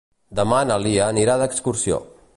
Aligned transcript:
Demà 0.39 0.61
na 0.69 0.79
Lia 0.85 1.05
anirà 1.13 1.37
d'excursió. 1.43 2.05